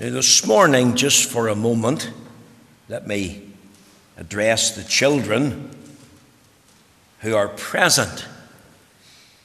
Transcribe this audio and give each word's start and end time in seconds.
Now, 0.00 0.08
this 0.08 0.46
morning, 0.46 0.96
just 0.96 1.28
for 1.28 1.48
a 1.48 1.54
moment, 1.54 2.10
let 2.88 3.06
me 3.06 3.42
address 4.16 4.74
the 4.74 4.82
children 4.82 5.76
who 7.20 7.36
are 7.36 7.48
present. 7.48 8.24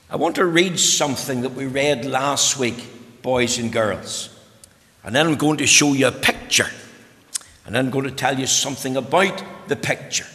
I 0.10 0.16
want 0.16 0.36
to 0.36 0.46
read 0.46 0.80
something 0.80 1.42
that 1.42 1.56
we 1.56 1.66
read 1.66 2.06
last 2.06 2.58
week, 2.58 3.22
boys 3.22 3.58
and 3.58 3.70
girls. 3.70 4.30
And 5.04 5.14
then 5.14 5.28
I'm 5.28 5.36
going 5.36 5.58
to 5.58 5.68
show 5.68 5.92
you 5.92 6.08
a 6.08 6.14
picture. 6.14 6.70
And 7.66 7.76
then 7.76 7.88
I'm 7.88 7.92
going 7.92 8.06
to 8.06 8.12
tell 8.12 8.40
you 8.40 8.48
something 8.48 8.96
about 8.96 9.44
the 9.68 9.76
picture. 9.76 10.28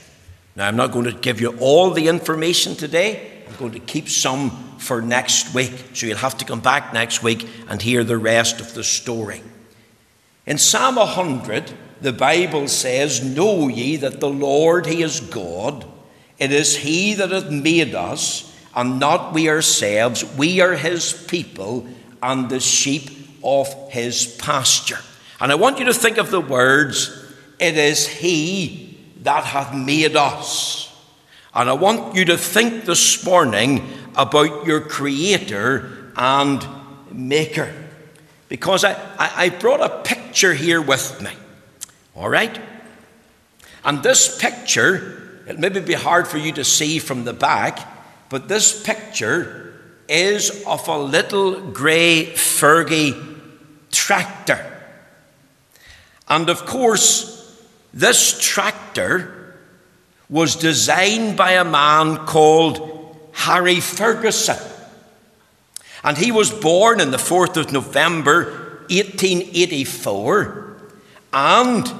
Now, 0.55 0.69
I'm 0.69 0.77
not 0.77 0.93
going 0.93 1.07
to 1.07 1.13
give 1.13 1.41
you 1.41 1.57
all 1.61 1.93
the 1.93 2.09
information 2.09 2.77
today. 2.77 3.43
I'm 3.49 3.57
going 3.57 3.73
to 3.73 3.81
keep 3.81 4.11
some 4.11 4.51
for 4.77 5.01
next 5.01 5.55
week. 5.55 5.73
So 5.95 6.05
you'll 6.05 6.19
have 6.19 6.37
to 6.37 6.45
come 6.45 6.61
back 6.61 6.93
next 6.93 7.23
week 7.23 7.49
and 7.71 7.81
hear 7.81 8.05
the 8.05 8.19
rest 8.19 8.61
of 8.61 8.75
the 8.75 8.85
story. 8.85 9.43
In 10.51 10.59
Psalm 10.59 10.97
100, 10.97 11.73
the 12.01 12.13
Bible 12.13 12.67
says, 12.67 13.23
Know 13.23 13.69
ye 13.69 13.95
that 13.99 14.19
the 14.19 14.29
Lord, 14.29 14.85
He 14.85 15.01
is 15.01 15.21
God. 15.21 15.87
It 16.41 16.51
is 16.51 16.79
He 16.79 17.15
that 17.15 17.31
hath 17.31 17.53
made 17.53 17.95
us, 17.95 18.53
and 18.75 18.99
not 18.99 19.33
we 19.33 19.49
ourselves. 19.49 20.25
We 20.35 20.61
are 20.61 20.73
His 20.73 21.13
people, 21.13 21.87
and 22.21 22.51
the 22.51 22.59
sheep 22.59 23.29
of 23.45 23.69
His 23.93 24.27
pasture. 24.27 24.99
And 25.39 25.53
I 25.53 25.55
want 25.55 25.79
you 25.79 25.85
to 25.85 25.95
think 25.95 26.19
of 26.19 26.33
the 26.33 26.41
words, 26.41 27.17
It 27.61 27.77
is 27.77 28.09
He 28.09 28.99
that 29.23 29.45
hath 29.45 29.73
made 29.73 30.17
us. 30.17 30.93
And 31.55 31.71
I 31.71 31.75
want 31.75 32.17
you 32.17 32.25
to 32.25 32.37
think 32.37 32.87
this 32.87 33.25
morning 33.25 33.89
about 34.17 34.67
your 34.67 34.81
Creator 34.81 36.13
and 36.17 36.67
Maker. 37.13 37.73
Because 38.51 38.85
I, 38.85 38.93
I, 39.17 39.45
I 39.45 39.49
brought 39.49 39.81
a 39.81 40.03
picture 40.03 40.53
here 40.53 40.83
with 40.83 41.23
me. 41.23 41.31
All 42.15 42.29
right? 42.29 42.61
And 43.85 44.03
this 44.03 44.39
picture, 44.39 45.43
it 45.47 45.59
may 45.59 45.69
be 45.69 45.95
hard 45.95 46.29
for 46.29 46.37
you 46.37 46.53
to 46.53 46.65
see 46.65 46.99
from 46.99 47.25
the 47.25 47.33
back, 47.33 47.79
but 48.29 48.49
this 48.49 48.83
picture 48.83 49.81
is 50.09 50.65
of 50.67 50.87
a 50.89 50.99
little 50.99 51.61
grey 51.71 52.33
Fergie 52.35 53.39
tractor. 53.93 54.67
And 56.29 56.51
of 56.51 56.67
course, 56.67 57.57
this 57.95 58.39
tractor 58.41 59.57
was 60.29 60.57
designed 60.57 61.37
by 61.37 61.53
a 61.53 61.65
man 61.65 62.27
called 62.27 63.17
Harry 63.33 63.81
Ferguson. 63.81 64.59
And 66.03 66.17
he 66.17 66.33
was 66.33 66.51
born 66.51 67.01
on 67.01 67.11
the 67.11 67.19
4th 67.19 67.57
of 67.57 67.73
November 67.73 68.45
1884. 68.89 70.77
And 71.33 71.93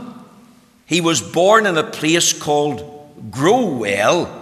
he 0.87 1.01
was 1.01 1.21
born 1.21 1.67
in 1.67 1.77
a 1.77 1.85
place 1.85 2.33
called 2.33 3.31
Growell 3.31 4.37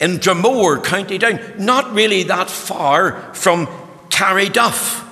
in 0.00 0.18
Dromore, 0.18 0.82
County 0.82 1.16
Down, 1.16 1.40
not 1.58 1.92
really 1.94 2.24
that 2.24 2.50
far 2.50 3.32
from 3.34 3.66
Carryduff. 4.08 5.08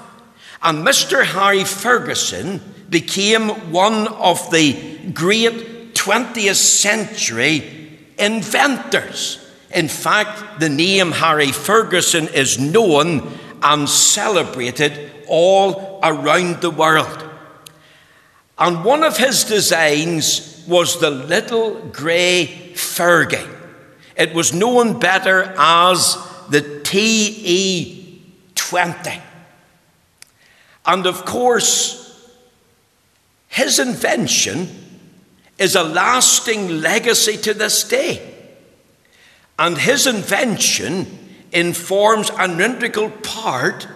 And 0.63 0.85
Mr. 0.85 1.25
Harry 1.25 1.65
Ferguson 1.65 2.61
became 2.91 3.73
one 3.73 4.09
of 4.09 4.51
the 4.51 4.99
great 5.15 5.95
20th 5.95 6.57
century 6.57 7.99
inventors. 8.19 9.47
In 9.73 9.89
fact, 9.89 10.61
the 10.61 10.69
name 10.69 11.13
Harry 11.13 11.53
Ferguson 11.53 12.27
is 12.29 12.59
known 12.59 13.39
and 13.63 13.89
celebrated 13.89 15.11
all 15.29 16.01
around 16.03 16.61
the 16.61 16.71
world. 16.71 17.25
And 18.59 18.85
one 18.85 19.03
of 19.03 19.17
his 19.17 19.45
designs 19.45 20.65
was 20.69 21.01
the 21.01 21.11
little 21.11 21.75
grey 21.89 22.73
Fergie. 22.75 23.49
It 24.17 24.35
was 24.35 24.53
known 24.53 24.99
better 24.99 25.55
as 25.57 26.19
the 26.51 26.81
TE 26.83 28.23
20. 28.55 29.23
And 30.87 31.07
of 31.07 31.25
course, 31.25 32.01
his 33.49 33.79
invention 33.79 34.69
is 35.59 35.75
a 35.75 35.83
lasting 35.83 36.81
legacy 36.81 37.37
to 37.39 37.55
this 37.55 37.85
day. 37.85 38.35
And 39.59 39.77
his 39.77 40.07
invention 40.07 41.20
informs 41.53 42.31
an 42.31 42.61
integral 42.61 43.11
part 43.11 43.87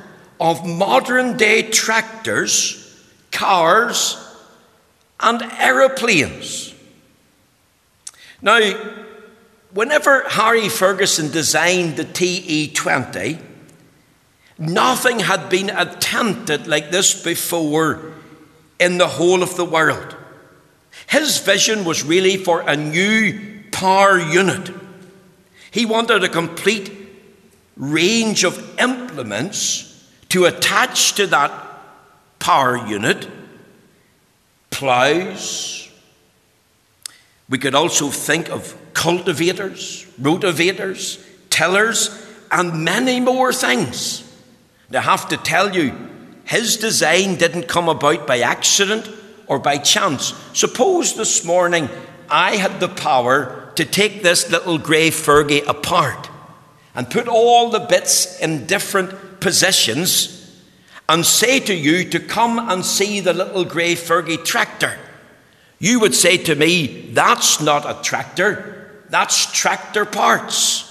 of 0.41 0.67
modern 0.67 1.37
day 1.37 1.63
tractors, 1.63 3.03
cars, 3.31 4.17
and 5.21 5.43
aeroplanes. 5.43 6.75
Now, 8.43 8.61
whenever 9.73 10.29
Harry 10.29 10.69
Ferguson 10.69 11.31
designed 11.31 11.97
the 11.97 12.05
TE 12.05 12.73
20, 12.73 13.39
nothing 14.59 15.21
had 15.21 15.49
been 15.49 15.71
attempted 15.71 16.67
like 16.67 16.91
this 16.91 17.23
before 17.23 18.13
in 18.79 18.99
the 18.99 19.09
whole 19.09 19.43
of 19.43 19.57
the 19.57 19.65
world. 19.65 20.17
His 21.09 21.39
vision 21.39 21.85
was 21.85 22.05
really 22.05 22.37
for 22.37 22.61
a 22.61 22.77
new 22.77 23.63
power 23.71 24.19
unit. 24.19 24.71
He 25.71 25.87
wanted 25.87 26.23
a 26.23 26.29
complete 26.29 27.04
range 27.77 28.45
of 28.45 28.79
implements 28.79 29.91
to 30.29 30.45
attach 30.45 31.15
to 31.15 31.27
that 31.29 31.53
power 32.39 32.87
unit 32.87 33.29
plows. 34.71 35.89
We 37.49 37.59
could 37.59 37.75
also 37.75 38.09
think 38.09 38.51
of 38.51 38.77
cultivators, 38.95 40.07
rotavators, 40.21 41.25
tillers, 41.51 42.11
and 42.51 42.85
many 42.85 43.21
more 43.21 43.53
things. 43.53 44.23
I 44.93 45.01
have 45.01 45.29
to 45.29 45.37
tell 45.37 45.75
you, 45.75 45.93
his 46.45 46.77
design 46.77 47.37
didn't 47.37 47.69
come 47.69 47.89
about 47.89 48.27
by 48.27 48.41
accident 48.41 49.09
or 49.47 49.59
by 49.59 49.79
chance. 49.79 50.35
Suppose 50.53 51.15
this 51.15 51.45
morning 51.45 51.89
I 52.29 52.57
had 52.57 52.81
the 52.81 52.89
power 52.89 53.73
to 53.77 53.85
take 53.85 54.23
this 54.23 54.51
little 54.51 54.79
grey 54.79 55.11
Fergie 55.11 55.67
apart 55.67 56.31
and 56.95 57.11
put 57.11 57.29
all 57.29 57.71
the 57.71 57.81
bits 57.81 58.39
in 58.41 58.67
different 58.67 59.41
positions 59.41 60.31
and 61.09 61.27
say 61.27 61.61
to 61.61 61.75
you 61.75 62.09
to 62.11 62.21
come 62.21 62.59
and 62.59 62.85
see 62.85 63.21
the 63.21 63.35
little 63.35 63.65
grey 63.65 63.95
Fergie 63.95 64.43
tractor. 64.45 64.97
You 65.79 66.01
would 66.01 66.15
say 66.15 66.37
to 66.39 66.55
me, 66.55 67.11
That's 67.13 67.61
not 67.61 67.85
a 67.85 68.03
tractor, 68.03 69.03
that's 69.11 69.53
tractor 69.53 70.05
parts. 70.05 70.83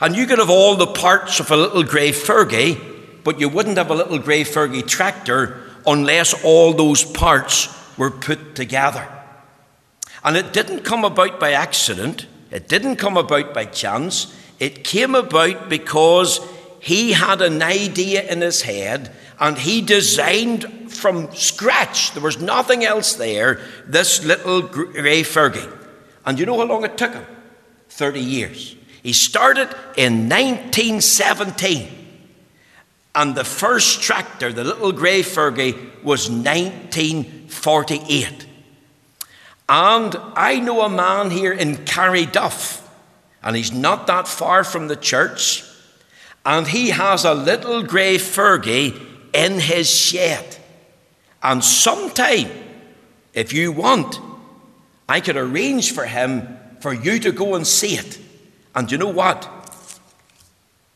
And 0.00 0.14
you 0.14 0.26
could 0.26 0.38
have 0.38 0.50
all 0.50 0.76
the 0.76 0.86
parts 0.86 1.40
of 1.40 1.50
a 1.50 1.56
little 1.56 1.82
grey 1.82 2.12
Fergie 2.12 2.96
but 3.28 3.38
you 3.38 3.48
wouldn't 3.50 3.76
have 3.76 3.90
a 3.90 3.94
little 3.94 4.18
grey 4.18 4.42
Fergie 4.42 4.86
tractor 4.86 5.60
unless 5.86 6.32
all 6.44 6.72
those 6.72 7.04
parts 7.04 7.68
were 7.98 8.10
put 8.10 8.54
together. 8.54 9.06
And 10.24 10.34
it 10.34 10.54
didn't 10.54 10.80
come 10.80 11.04
about 11.04 11.38
by 11.38 11.52
accident, 11.52 12.26
it 12.50 12.68
didn't 12.68 12.96
come 12.96 13.18
about 13.18 13.52
by 13.52 13.66
chance, 13.66 14.34
it 14.58 14.84
came 14.84 15.14
about 15.14 15.68
because 15.68 16.40
he 16.80 17.12
had 17.12 17.42
an 17.42 17.62
idea 17.62 18.22
in 18.30 18.40
his 18.40 18.62
head 18.62 19.14
and 19.38 19.58
he 19.58 19.82
designed 19.82 20.92
from 20.92 21.34
scratch, 21.34 22.12
there 22.12 22.22
was 22.22 22.40
nothing 22.40 22.84
else 22.84 23.14
there, 23.14 23.60
this 23.86 24.24
little 24.24 24.62
grey 24.62 25.22
Fergie. 25.22 25.74
And 26.26 26.38
you 26.38 26.46
know 26.46 26.58
how 26.58 26.64
long 26.64 26.84
it 26.84 26.98
took 26.98 27.12
him? 27.12 27.24
30 27.88 28.20
years. 28.20 28.76
He 29.02 29.12
started 29.12 29.68
in 29.96 30.28
1917. 30.28 31.88
And 33.14 33.34
the 33.34 33.44
first 33.44 34.02
tractor, 34.02 34.52
the 34.52 34.64
little 34.64 34.92
grey 34.92 35.22
Fergie, 35.22 36.02
was 36.02 36.30
1948. 36.30 38.46
And 39.68 40.16
I 40.34 40.60
know 40.60 40.82
a 40.82 40.88
man 40.88 41.30
here 41.30 41.52
in 41.52 41.76
Carryduff, 41.76 42.87
and 43.42 43.56
he's 43.56 43.72
not 43.72 44.06
that 44.06 44.28
far 44.28 44.64
from 44.64 44.88
the 44.88 44.96
church, 44.96 45.64
and 46.44 46.66
he 46.66 46.90
has 46.90 47.24
a 47.24 47.34
little 47.34 47.82
grey 47.82 48.16
Fergie 48.16 49.00
in 49.32 49.60
his 49.60 49.88
shed. 49.88 50.56
And 51.42 51.62
sometime, 51.62 52.50
if 53.34 53.52
you 53.52 53.70
want, 53.72 54.18
I 55.08 55.20
could 55.20 55.36
arrange 55.36 55.92
for 55.92 56.04
him 56.04 56.58
for 56.80 56.92
you 56.92 57.18
to 57.20 57.32
go 57.32 57.54
and 57.54 57.66
see 57.66 57.94
it. 57.96 58.18
And 58.74 58.90
you 58.90 58.98
know 58.98 59.08
what? 59.08 59.48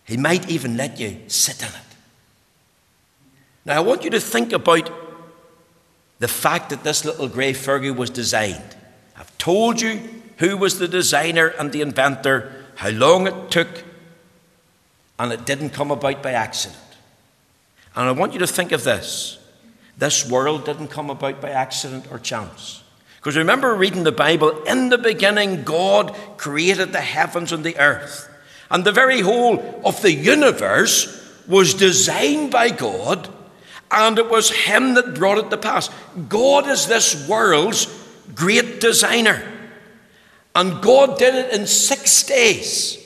He 0.05 0.17
might 0.17 0.51
even 0.51 0.77
let 0.77 0.99
you 0.99 1.19
sit 1.29 1.61
in 1.63 1.69
it. 1.69 1.97
Now, 3.65 3.77
I 3.77 3.81
want 3.81 4.05
you 4.05 4.11
to 4.11 4.21
think 4.21 4.53
about 4.53 4.91
the 6.19 6.29
fact 6.29 6.71
that 6.71 6.85
this 6.85 7.05
little 7.05 7.29
grey 7.29 7.53
Fergie 7.53 7.95
was 7.95 8.11
designed. 8.11 8.77
I've 9.17 9.37
told 9.39 9.81
you 9.81 10.01
who 10.39 10.57
was 10.57 10.79
the 10.79 10.89
designer 10.89 11.49
and 11.49 11.73
the 11.73 11.81
inventor, 11.81 12.53
how 12.77 12.91
long 12.91 13.27
it 13.27 13.51
took, 13.51 13.85
and 15.19 15.33
it 15.33 15.47
didn't 15.47 15.71
come 15.71 15.91
about 15.91 16.23
by 16.23 16.33
accident. 16.33 16.79
And 17.95 18.09
I 18.09 18.13
want 18.13 18.33
you 18.33 18.39
to 18.41 18.47
think 18.47 18.73
of 18.73 18.85
this 18.85 19.39
This 19.99 20.29
world 20.29 20.65
didn't 20.65 20.89
come 20.89 21.11
about 21.11 21.41
by 21.41 21.51
accident 21.51 22.11
or 22.11 22.19
chance. 22.19 22.83
Because 23.17 23.37
remember 23.37 23.75
reading 23.75 24.03
the 24.03 24.11
Bible, 24.11 24.63
in 24.65 24.89
the 24.89 24.99
beginning, 24.99 25.63
God 25.63 26.17
created 26.39 26.93
the 26.93 27.01
heavens 27.01 27.53
and 27.53 27.63
the 27.63 27.79
earth. 27.79 28.29
And 28.71 28.85
the 28.85 28.91
very 28.91 29.21
whole 29.21 29.83
of 29.85 30.01
the 30.03 30.13
universe 30.13 31.21
was 31.47 31.75
designed 31.75 32.51
by 32.51 32.71
God, 32.71 33.29
and 33.91 34.19
it 34.19 34.31
was 34.31 34.51
Him 34.51 34.95
that 34.95 35.15
brought 35.15 35.39
it 35.39 35.51
to 35.51 35.57
pass. 35.57 35.91
God 36.29 36.67
is 36.67 36.87
this 36.87 37.29
world's 37.29 37.87
great 38.35 38.81
designer. 38.81 39.52
And 40.55 40.83
God 40.83 41.19
did 41.19 41.35
it 41.35 41.53
in 41.53 41.67
six 41.67 42.23
days, 42.25 42.99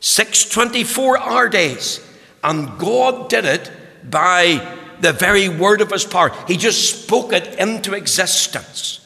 six 0.00 0.44
24 0.44 1.18
hour 1.18 1.48
days. 1.48 2.00
And 2.42 2.78
God 2.78 3.28
did 3.28 3.44
it 3.44 3.70
by 4.08 4.76
the 5.00 5.12
very 5.12 5.48
word 5.48 5.80
of 5.80 5.90
his 5.90 6.04
power. 6.04 6.32
He 6.46 6.56
just 6.56 7.04
spoke 7.04 7.32
it 7.32 7.58
into 7.58 7.94
existence. 7.94 9.00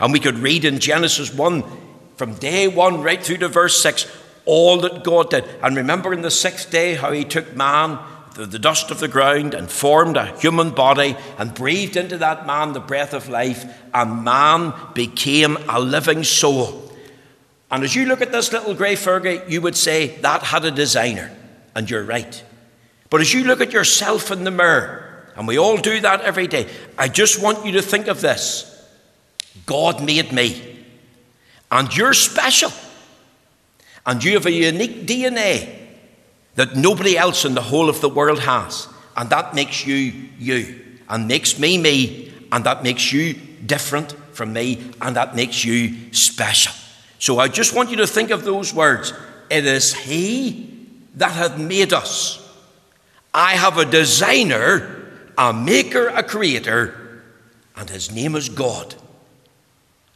And 0.00 0.12
we 0.12 0.20
could 0.20 0.38
read 0.38 0.64
in 0.64 0.78
Genesis 0.78 1.32
1 1.32 1.64
from 2.16 2.34
day 2.34 2.66
1 2.66 3.02
right 3.02 3.22
through 3.22 3.38
to 3.38 3.48
verse 3.48 3.80
6 3.82 4.06
all 4.48 4.78
that 4.78 5.04
God 5.04 5.30
did. 5.30 5.44
And 5.62 5.76
remember 5.76 6.14
in 6.14 6.22
the 6.22 6.30
sixth 6.30 6.70
day 6.70 6.94
how 6.94 7.12
he 7.12 7.24
took 7.24 7.54
man, 7.54 7.98
the, 8.34 8.46
the 8.46 8.58
dust 8.58 8.90
of 8.90 8.98
the 8.98 9.06
ground, 9.06 9.52
and 9.52 9.70
formed 9.70 10.16
a 10.16 10.34
human 10.38 10.70
body 10.70 11.16
and 11.36 11.52
breathed 11.52 11.96
into 11.96 12.16
that 12.18 12.46
man 12.46 12.72
the 12.72 12.80
breath 12.80 13.12
of 13.12 13.28
life, 13.28 13.66
and 13.92 14.24
man 14.24 14.72
became 14.94 15.58
a 15.68 15.78
living 15.78 16.24
soul. 16.24 16.87
And 17.70 17.84
as 17.84 17.94
you 17.94 18.06
look 18.06 18.22
at 18.22 18.32
this 18.32 18.52
little 18.52 18.74
grey 18.74 18.94
Fergie, 18.94 19.48
you 19.48 19.60
would 19.60 19.76
say 19.76 20.16
that 20.22 20.42
had 20.42 20.64
a 20.64 20.70
designer, 20.70 21.30
and 21.74 21.88
you're 21.88 22.04
right. 22.04 22.42
But 23.10 23.20
as 23.20 23.32
you 23.32 23.44
look 23.44 23.60
at 23.60 23.72
yourself 23.72 24.30
in 24.30 24.44
the 24.44 24.50
mirror, 24.50 25.04
and 25.36 25.46
we 25.46 25.58
all 25.58 25.76
do 25.76 26.00
that 26.00 26.22
every 26.22 26.46
day, 26.46 26.68
I 26.96 27.08
just 27.08 27.42
want 27.42 27.66
you 27.66 27.72
to 27.72 27.82
think 27.82 28.06
of 28.06 28.20
this. 28.20 28.64
God 29.66 30.02
made 30.02 30.32
me, 30.32 30.78
and 31.70 31.94
you're 31.94 32.14
special, 32.14 32.72
and 34.06 34.24
you 34.24 34.32
have 34.34 34.46
a 34.46 34.52
unique 34.52 35.06
DNA 35.06 35.74
that 36.54 36.74
nobody 36.74 37.16
else 37.16 37.44
in 37.44 37.54
the 37.54 37.62
whole 37.62 37.88
of 37.90 38.00
the 38.00 38.08
world 38.08 38.40
has, 38.40 38.88
and 39.16 39.28
that 39.30 39.54
makes 39.54 39.86
you 39.86 40.12
you, 40.38 40.84
and 41.08 41.28
makes 41.28 41.58
me 41.58 41.76
me, 41.76 42.32
and 42.50 42.64
that 42.64 42.82
makes 42.82 43.12
you 43.12 43.34
different 43.66 44.12
from 44.32 44.54
me, 44.54 44.90
and 45.02 45.16
that 45.16 45.36
makes 45.36 45.64
you 45.64 46.12
special. 46.12 46.72
So 47.18 47.38
I 47.38 47.48
just 47.48 47.74
want 47.74 47.90
you 47.90 47.96
to 47.96 48.06
think 48.06 48.30
of 48.30 48.44
those 48.44 48.72
words. 48.72 49.12
It 49.50 49.66
is 49.66 49.94
He 49.94 50.86
that 51.14 51.32
hath 51.32 51.58
made 51.58 51.92
us. 51.92 52.44
I 53.34 53.52
have 53.52 53.76
a 53.76 53.84
designer, 53.84 55.10
a 55.36 55.52
maker, 55.52 56.08
a 56.08 56.22
creator, 56.22 57.22
and 57.76 57.90
His 57.90 58.12
name 58.12 58.36
is 58.36 58.48
God. 58.48 58.94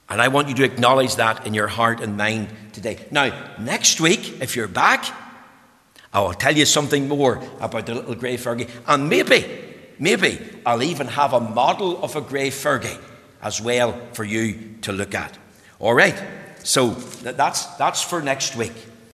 And 0.08 0.20
I 0.20 0.28
want 0.28 0.48
you 0.48 0.54
to 0.56 0.64
acknowledge 0.64 1.16
that 1.16 1.46
in 1.46 1.54
your 1.54 1.68
heart 1.68 2.00
and 2.00 2.16
mind 2.16 2.48
today. 2.72 2.98
Now, 3.10 3.54
next 3.58 4.00
week, 4.00 4.42
if 4.42 4.54
you're 4.56 4.68
back, 4.68 5.06
I 6.12 6.20
will 6.20 6.34
tell 6.34 6.54
you 6.54 6.66
something 6.66 7.08
more 7.08 7.42
about 7.60 7.86
the 7.86 7.94
little 7.94 8.14
grey 8.14 8.36
Fergie. 8.36 8.68
And 8.86 9.08
maybe, 9.08 9.46
maybe 9.98 10.38
I'll 10.66 10.82
even 10.82 11.06
have 11.08 11.32
a 11.32 11.40
model 11.40 12.02
of 12.04 12.14
a 12.14 12.20
grey 12.20 12.50
Fergie 12.50 13.00
as 13.40 13.60
well 13.60 13.98
for 14.12 14.24
you 14.24 14.76
to 14.82 14.92
look 14.92 15.14
at. 15.14 15.38
All 15.78 15.94
right. 15.94 16.22
So 16.64 16.90
that's, 16.90 17.66
that's 17.76 18.02
for 18.02 18.22
next 18.22 18.56
week. 18.56 18.72